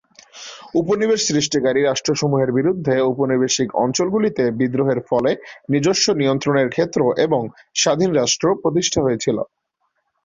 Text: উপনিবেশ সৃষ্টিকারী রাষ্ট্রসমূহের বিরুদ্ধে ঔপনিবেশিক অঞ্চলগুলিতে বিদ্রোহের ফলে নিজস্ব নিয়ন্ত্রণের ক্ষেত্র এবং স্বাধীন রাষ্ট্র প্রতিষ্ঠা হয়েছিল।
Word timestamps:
উপনিবেশ 0.75 1.19
সৃষ্টিকারী 1.27 1.79
রাষ্ট্রসমূহের 1.81 2.51
বিরুদ্ধে 2.51 2.95
ঔপনিবেশিক 3.09 3.69
অঞ্চলগুলিতে 3.83 4.43
বিদ্রোহের 4.59 4.99
ফলে 5.09 5.31
নিজস্ব 5.69 6.05
নিয়ন্ত্রণের 6.13 6.67
ক্ষেত্র 6.69 6.99
এবং 7.25 7.41
স্বাধীন 7.75 8.11
রাষ্ট্র 8.13 8.45
প্রতিষ্ঠা 8.61 8.99
হয়েছিল। 9.03 9.37